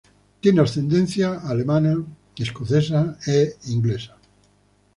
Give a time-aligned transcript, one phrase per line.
[0.39, 1.95] Tiene ascendencia alemana,
[2.35, 4.17] escocesa e inglesa.